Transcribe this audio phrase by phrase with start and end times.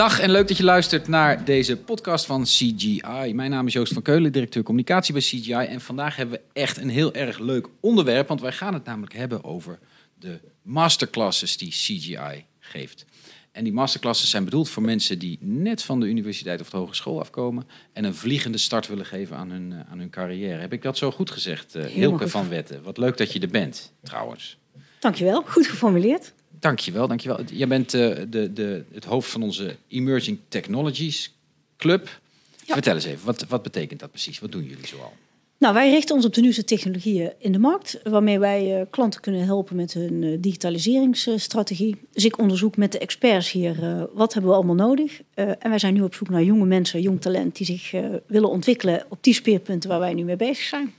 [0.00, 3.32] Dag en leuk dat je luistert naar deze podcast van CGI.
[3.34, 5.52] Mijn naam is Joost van Keulen, directeur communicatie bij CGI.
[5.52, 9.12] En vandaag hebben we echt een heel erg leuk onderwerp, want wij gaan het namelijk
[9.12, 9.78] hebben over
[10.18, 13.04] de masterclasses die CGI geeft.
[13.52, 17.20] En die masterclasses zijn bedoeld voor mensen die net van de universiteit of de hogeschool
[17.20, 20.60] afkomen en een vliegende start willen geven aan hun, eh, aan hun carrière.
[20.60, 22.30] Heb ik dat zo goed gezegd, uh, Hilke goed.
[22.30, 22.82] van Wetten?
[22.82, 24.58] Wat leuk dat je er bent, trouwens.
[24.98, 26.32] Dankjewel, goed geformuleerd.
[26.60, 27.42] Dankjewel, dankjewel.
[27.52, 31.34] Jij bent eh, de, de, het hoofd van onze Emerging Technologies
[31.76, 32.20] Club.
[32.64, 32.74] Ja.
[32.74, 34.38] Vertel eens even, wat, wat betekent dat precies?
[34.38, 35.12] Wat doen jullie zoal?
[35.60, 39.20] Nou, wij richten ons op de nieuwste technologieën in de markt, waarmee wij eh, klanten
[39.20, 41.96] kunnen helpen met hun eh, digitaliseringsstrategie.
[42.12, 45.20] Dus ik onderzoek met de experts hier wat hebben we allemaal nodig.
[45.34, 47.90] Eh, en wij zijn nu op zoek naar jonge mensen, jong talent, die zich
[48.26, 50.94] willen ontwikkelen op die speerpunten waar wij nu mee bezig zijn.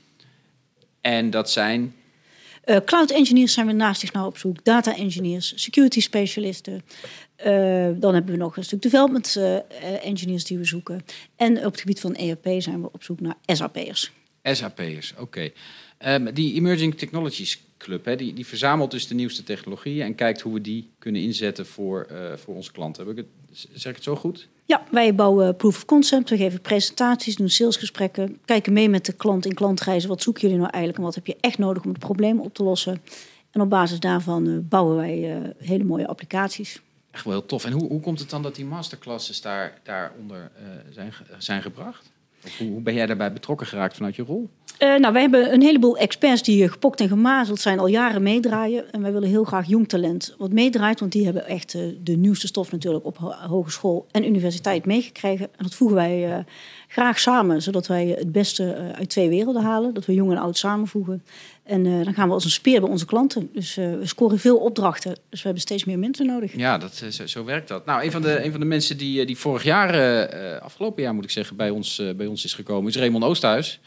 [1.02, 1.96] En dat zijn,
[2.62, 6.82] Eh, cloud engineers zijn we naast zich nou op zoek, data engineers, security specialisten.
[7.36, 11.02] Eh, dan hebben we nog een stuk development eh, engineers die we zoeken.
[11.36, 14.12] En op het gebied van ERP zijn we op zoek naar SAP'ers.
[14.44, 15.52] SAP'ers, oké.
[15.98, 20.42] Ehm, die Emerging Technologies Club, hè, die, die verzamelt dus de nieuwste technologieën en kijkt
[20.42, 23.08] hoe we die kunnen inzetten voor, voor onze klanten.
[23.08, 24.48] Heb ik het, zeg ik het zo goed?
[24.72, 29.14] Ja, wij bouwen proof of concept, we geven presentaties, doen salesgesprekken, kijken mee met de
[29.14, 30.10] klant in klantreizen.
[30.10, 32.54] Wat zoeken jullie nou eigenlijk en wat heb je echt nodig om het probleem op
[32.54, 33.02] te lossen?
[33.52, 36.82] En op basis daarvan eh, bouwen wij eh, hele mooie applicaties.
[37.12, 37.66] Echt wel heel tof.
[37.66, 42.12] En hoe, hoe komt het dan dat die masterclasses daar, daaronder eh, zijn, zijn gebracht?
[42.58, 44.50] Hoe, hoe ben jij daarbij betrokken geraakt vanuit je rol?
[44.82, 48.24] Eh, nou, wij hebben een heleboel experts die eh, gepokt en gemazeld zijn, al jaren
[48.24, 48.92] meedraaien.
[48.92, 52.16] En wij willen heel graag jong talent wat meedraait, want die hebben echt eh, de
[52.16, 55.46] nieuwste stof natuurlijk op ho- hogeschool en universiteit meegekregen.
[55.46, 56.46] En dat voegen wij
[56.88, 59.94] graag samen, zodat wij het beste uit twee werelden halen.
[59.94, 61.24] Dat we jong en oud samenvoegen.
[61.64, 63.50] En dan gaan we als een speer bij onze klanten.
[63.54, 66.56] Dus we scoren veel opdrachten, dus we hebben steeds meer mensen nodig.
[66.56, 67.86] Ja, dat, zo, werkt dat.
[67.86, 71.24] Nou, een van de, een van de mensen die, die vorig jaar, afgelopen jaar moet
[71.24, 73.80] ik zeggen, bij ons, bij ons is gekomen, is Raymond Oosthuis.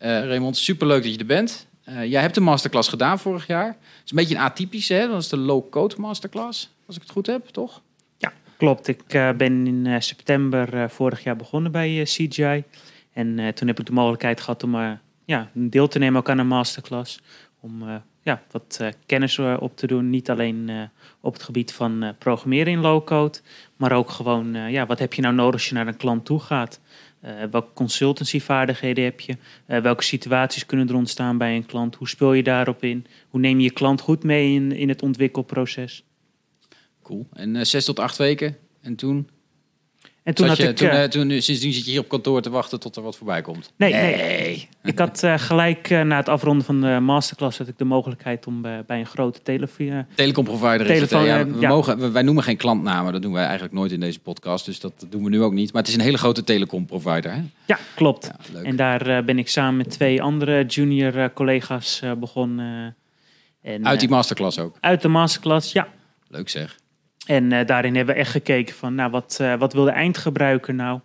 [0.00, 1.66] Eh Raymond, superleuk dat je er bent.
[1.84, 3.66] Eh, jij hebt de masterclass gedaan vorig jaar.
[3.66, 5.08] Het is een beetje een atypische, hè?
[5.08, 7.82] Dat is de low-code masterclass, als ik het goed heb, toch?
[8.16, 8.88] Ja, klopt.
[8.88, 12.64] Ik eh, ben in september vorig jaar begonnen bij CGI.
[13.12, 16.46] En toen heb ik de mogelijkheid gehad om ja, deel te nemen ook aan een
[16.46, 17.20] masterclass.
[17.60, 20.10] Om ja, wat kennis op te doen.
[20.10, 20.90] Niet alleen
[21.20, 23.38] op het gebied van programmeren in low-code.
[23.76, 26.40] Maar ook gewoon, ja, wat heb je nou nodig als je naar een klant toe
[26.40, 26.80] gaat?
[27.20, 29.36] Eh, welke consultancyvaardigheden heb je?
[29.66, 31.94] Eh, welke situaties kunnen er ontstaan bij een klant?
[31.94, 33.06] Hoe speel je daarop in?
[33.28, 36.04] Hoe neem je je klant goed mee in, in het ontwikkelproces?
[37.02, 37.26] Cool.
[37.32, 38.56] En eh, zes tot acht weken.
[38.80, 39.28] En toen?
[40.22, 40.76] En toen had je, ik...
[40.76, 43.02] toen, eh, eh, toen, eh, sindsdien zit je hier op kantoor te wachten tot er
[43.02, 43.72] wat voorbij komt.
[43.76, 44.68] Nee, nee.
[44.82, 48.84] Ik had gelijk na het afronden van de masterclass had ik de mogelijkheid om bij,
[48.86, 50.06] een grote telefoon.
[50.14, 50.86] Telecomprovider.
[50.86, 51.24] Telefoon?
[51.24, 51.68] Ja, we ja.
[51.68, 53.12] Mogen, wij noemen geen klantnamen.
[53.12, 54.64] Dat doen wij eigenlijk nooit in deze podcast.
[54.64, 55.72] Dus dat doen we nu ook niet.
[55.72, 57.32] Maar het is een hele grote telecomprovider.
[57.32, 57.42] Hè?
[57.66, 58.30] ja, klopt.
[58.52, 58.62] Ja.
[58.62, 62.96] En daar ben ik samen met twee andere junior collega's begonnen.
[63.62, 64.76] en, Uit die masterclass ook.
[64.80, 65.88] uit de masterclass, ja.
[66.28, 66.78] Leuk zeg.
[67.30, 70.74] En eh, daarin hebben we echt gekeken van, nou, wat, eh, wat wil de eindgebruiker
[70.74, 71.00] nou?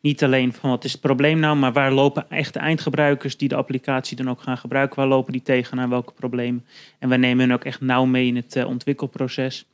[0.00, 3.48] Niet alleen van wat is het probleem nou, maar waar lopen echt de eindgebruikers die
[3.48, 6.66] de applicatie dan ook gaan gebruiken, waar lopen die tegenaan, welke problemen?
[6.98, 9.66] En we nemen hun ook echt nauw mee in het eh, ontwikkelproces.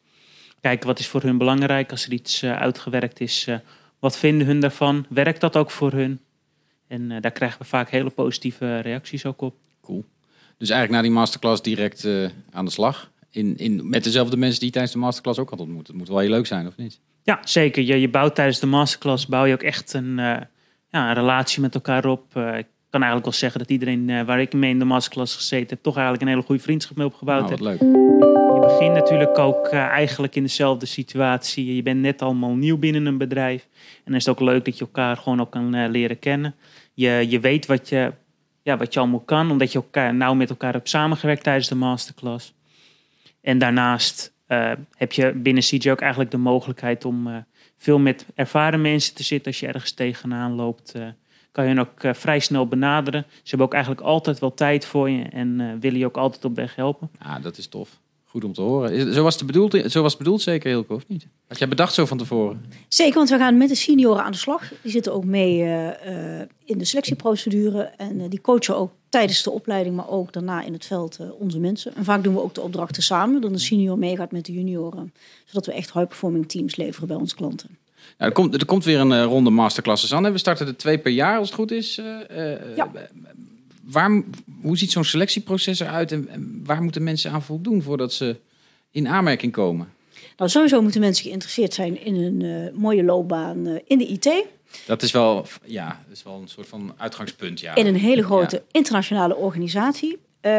[0.61, 3.49] Kijken wat is voor hun belangrijk als er iets uitgewerkt is.
[3.99, 5.07] wat vinden hun daarvan?
[5.09, 6.21] Werkt dat ook voor hun?
[6.89, 9.55] En daar krijgen we vaak hele positieve reacties ook op.
[9.83, 10.05] Cool.
[10.59, 12.09] Dus eigenlijk na die masterclass direct
[12.51, 13.11] aan de slag.
[13.31, 15.87] In, in, met dezelfde mensen die je tijdens de masterclass ook had ontmoet.
[15.87, 17.01] Het moet wel heel leuk zijn, of niet?
[17.27, 17.83] Ja, zeker.
[17.83, 20.37] Je, je bouwt tijdens de masterclass bouw je ook echt een, eh,
[20.91, 22.37] ja, een relatie met elkaar op.
[22.37, 25.35] Eh, ik kan eigenlijk wel zeggen dat iedereen eh, waar ik mee in de masterclass
[25.37, 27.81] gezeten heb, toch eigenlijk een hele goede vriendschap mee opgebouwd Nou, wat heeft.
[27.81, 27.91] leuk.
[28.55, 31.75] Je begint natuurlijk ook eigenlijk in dezelfde situatie.
[31.75, 33.63] Je bent net allemaal nieuw binnen een bedrijf.
[33.73, 36.55] En dan is het ook leuk dat je elkaar gewoon ook kan leren kennen.
[36.95, 38.13] Je, je weet wat je,
[38.63, 41.75] ja, wat je allemaal kan, omdat je elkaar nauw met elkaar hebt samengewerkt tijdens de
[41.75, 42.55] masterclass.
[43.47, 47.37] En daarnaast eh, heb je binnen CJ ook eigenlijk de mogelijkheid om eh,
[47.77, 49.47] veel met ervaren mensen te zitten.
[49.47, 51.07] Als je ergens tegenaan loopt, eh,
[51.53, 53.25] kan je hen ook vrij snel benaderen.
[53.29, 56.45] Ze hebben ook eigenlijk altijd wel tijd voor je en eh, willen je ook altijd
[56.45, 57.11] op weg helpen.
[57.19, 58.01] Ah, dat is tof.
[58.25, 59.13] Goed om te horen.
[59.15, 61.27] Zo was het bedoeld, zo was het bedoeld zeker, Hilke, of niet?
[61.49, 62.65] Had jij bedacht zo van tevoren?
[62.89, 64.73] Zeker, want we gaan met de senioren aan de slag.
[64.83, 67.83] Die zitten ook mee eh, eh, in de selectieprocedure.
[67.83, 71.27] En eh, die coachen ook tijdens de opleiding, maar ook daarna in het veld eh,
[71.39, 71.95] onze mensen.
[71.95, 73.41] En vaak doen we ook de opdrachten samen.
[73.41, 75.13] Dat een senior meegaat met de junioren.
[75.45, 77.69] Zodat we echt high-performing teams leveren bij onze klanten.
[78.19, 80.25] Nou, er, komt, er komt weer een eh, ronde masterclasses aan.
[80.25, 80.33] hè.
[80.33, 81.99] We starten er twee per jaar, als het goed is.
[82.29, 82.91] Eh, Ja.
[83.85, 84.23] waar,
[84.63, 88.37] hoe ziet zo'n selectieproces eruit en, en waar moeten mensen aan voldoen voordat ze
[88.91, 89.89] in aanmerking komen?
[90.37, 94.45] Nou, sowieso moeten mensen geïnteresseerd zijn in een mooie loopbaan in de IT.
[94.87, 97.61] Dat is wel, ja, dat is wel een soort van uitgangspunt.
[97.61, 97.75] Ja.
[97.75, 100.19] In een hele grote internationale organisatie.
[100.47, 100.53] Eh,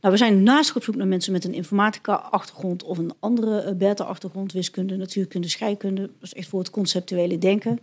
[0.00, 3.72] nou, we zijn naast op zoek naar mensen met een informatica-achtergrond of een andere uh,
[3.76, 6.00] beta-achtergrond, wiskunde, natuurkunde, scheikunde.
[6.00, 7.78] Dat is echt voor het conceptuele denken.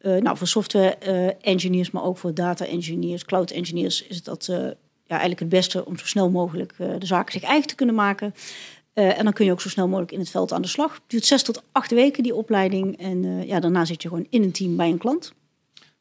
[0.00, 4.74] Uh, nou, voor software-engineers, maar ook voor data-engineers, cloud-engineers is dat ja,
[5.06, 8.34] eigenlijk het beste om zo snel mogelijk de zaken zich eigen te kunnen maken.
[8.98, 10.92] Uh, en dan kun je ook zo snel mogelijk in het veld aan de slag.
[10.92, 12.98] Het duurt zes tot acht weken, die opleiding.
[12.98, 15.32] En uh, ja, daarna zit je gewoon in een team bij een klant.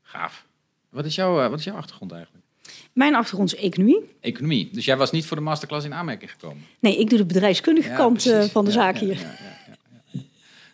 [0.02, 0.46] Gaaf.
[0.90, 2.46] Wat is, jouw, uh, wat is jouw achtergrond eigenlijk?
[2.94, 4.02] Mijn achtergrond is economie.
[4.20, 4.70] Economie.
[4.72, 6.66] Dus jij was niet voor de masterclass in aanmerking gekomen?
[6.80, 9.26] Nee, ik doe de bedrijfskundige ja, kant van de ja, zaak ja, hier.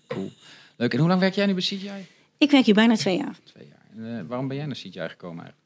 [0.08, 0.32] Cool.
[0.76, 0.94] Leuk.
[0.94, 2.06] En hoe lang werk jij nu bij CGI?
[2.38, 3.36] Ik werk hier bijna twee jaar.
[3.44, 4.06] Twee jaar.
[4.06, 5.58] En, waarom ben jij naar CGI gekomen eigenlijk?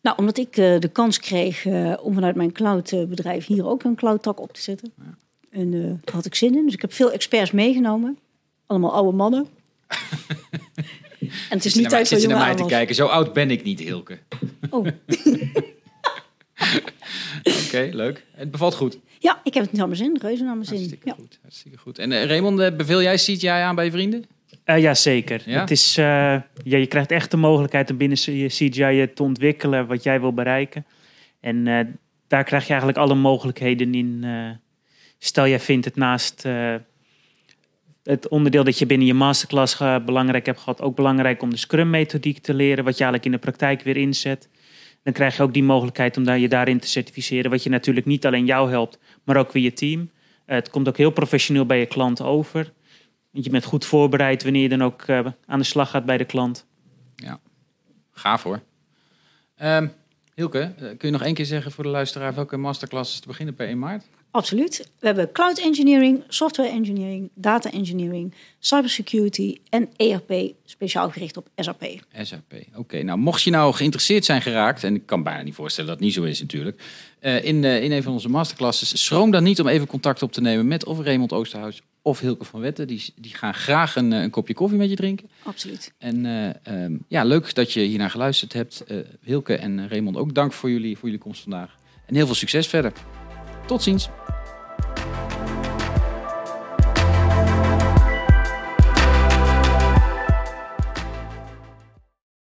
[0.00, 1.66] Nou, omdat ik de kans kreeg
[2.00, 4.92] om vanuit mijn cloudbedrijf hier ook een cloud-tak op te zetten.
[5.50, 6.64] En uh, daar had ik zin in.
[6.64, 8.18] Dus ik heb veel experts meegenomen.
[8.66, 9.46] Allemaal oude mannen.
[11.20, 12.94] en het is niet tijd voor Zit je naar mij te kijken?
[12.94, 14.18] Zo oud ben ik niet, Hilke.
[14.70, 14.86] Oh.
[17.44, 18.24] Oké, okay, leuk.
[18.30, 18.98] Het bevalt goed.
[19.18, 20.18] Ja, ik heb het naar mijn zin.
[20.20, 20.76] Reuze naar mijn zin.
[20.76, 21.14] Hartstikke Ja.
[21.14, 21.38] goed.
[21.42, 21.98] Hartstikke goed.
[21.98, 24.24] En uh, Raymond, uh, beveel jij CGI aan bij je vrienden?
[24.64, 25.42] Uh, ja, zeker.
[25.46, 25.60] Ja?
[25.60, 26.42] Het is, uh, ja,
[26.76, 30.86] je krijgt echt de mogelijkheid om binnen je CGI te ontwikkelen wat jij wil bereiken.
[31.40, 31.80] En uh,
[32.26, 34.24] daar krijg je eigenlijk alle mogelijkheden in.
[35.18, 36.74] Stel, jij vindt het naast uh,
[38.02, 41.56] het onderdeel dat je binnen je masterclass uh, belangrijk hebt gehad, ook belangrijk om de
[41.56, 44.48] Scrum-methodiek te leren, wat je eigenlijk in de praktijk weer inzet.
[45.02, 48.26] Dan krijg je ook die mogelijkheid om je daarin te certificeren, wat je natuurlijk niet
[48.26, 50.10] alleen jou helpt, maar ook weer je team.
[50.44, 52.72] het komt ook heel professioneel bij je klant over.
[53.30, 55.08] Je bent goed voorbereid wanneer je dan ook
[55.46, 56.66] aan de slag gaat bij de klant.
[57.16, 57.40] Ja,
[58.10, 58.62] gaaf hoor.
[59.62, 59.92] Um,
[60.38, 63.66] Hilke, kun je nog één keer zeggen voor de luisteraar welke masterclasses te beginnen per
[63.66, 64.04] 1 maart?
[64.30, 64.90] Absoluut.
[64.98, 71.84] We hebben cloud engineering, software engineering, data engineering, cybersecurity en ERP speciaal gericht op SAP.
[72.22, 72.78] SAP, oké.
[72.78, 73.00] Okay.
[73.00, 76.06] Nou, mocht je nou geïnteresseerd zijn geraakt, en ik kan bijna niet voorstellen dat het
[76.06, 76.82] niet zo is natuurlijk,
[77.20, 80.32] uh, in, uh, in een van onze masterclasses, schroom dan niet om even contact op
[80.32, 82.86] te nemen met of Raymond Oosterhuis of Hilke van Wetten.
[82.86, 85.30] Die, die gaan graag een, een kopje koffie met je drinken.
[85.42, 85.92] Absoluut.
[85.98, 88.84] En uh, um, ja, leuk dat je hiernaar geluisterd hebt.
[89.22, 91.76] Hilke en Raymond, ook dank voor jullie, voor jullie komst vandaag.
[92.06, 92.92] En heel veel succes verder.
[93.66, 94.08] Tot ziens.